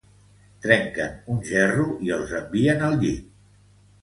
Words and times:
Trenquen 0.63 1.11
un 1.33 1.41
gerro 1.49 1.85
i 2.09 2.15
els 2.17 2.35
envien 2.41 2.83
al 2.89 2.99
llit. 3.05 3.31